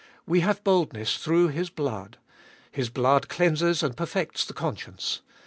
[0.25, 2.17] We have boldness through His blood
[2.71, 5.21] His blood cleanses and perfects the conscience.